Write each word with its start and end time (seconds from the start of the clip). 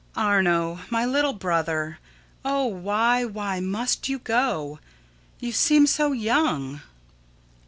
_]Arno, 0.19 0.79
my 0.89 1.05
little 1.05 1.33
brother, 1.33 1.99
oh, 2.43 2.65
why 2.65 3.23
why 3.23 3.59
must 3.59 4.09
you 4.09 4.17
go? 4.17 4.79
You 5.39 5.51
seem 5.51 5.85
so 5.85 6.11
young. 6.11 6.81